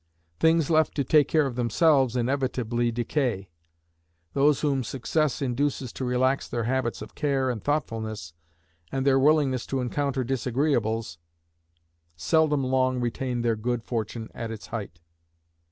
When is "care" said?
1.27-1.45, 7.13-7.51